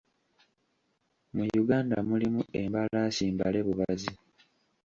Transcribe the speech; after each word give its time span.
Mu 1.35 1.43
Uganda 1.61 1.97
mulimu 2.09 2.41
embalaasi 2.61 3.23
mbale 3.35 3.59
bubazi 3.67 4.11